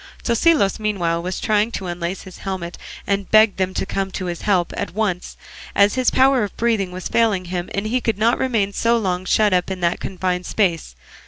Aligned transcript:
Tosilos 0.23 0.79
meanwhile 0.79 1.21
was 1.21 1.39
trying 1.39 1.69
to 1.73 1.85
unlace 1.85 2.23
his 2.23 2.39
helmet, 2.39 2.75
and 3.05 3.19
he 3.19 3.27
begged 3.29 3.57
them 3.57 3.71
to 3.75 3.85
come 3.85 4.09
to 4.13 4.25
his 4.25 4.41
help 4.41 4.73
at 4.75 4.95
once, 4.95 5.37
as 5.75 5.93
his 5.93 6.09
power 6.09 6.43
of 6.43 6.57
breathing 6.57 6.91
was 6.91 7.07
failing 7.07 7.45
him, 7.45 7.69
and 7.75 7.85
he 7.85 8.01
could 8.01 8.17
not 8.17 8.39
remain 8.39 8.73
so 8.73 8.97
long 8.97 9.25
shut 9.25 9.53
up 9.53 9.69
in 9.69 9.79
that 9.81 9.99
confined 9.99 10.47
space. 10.47 10.95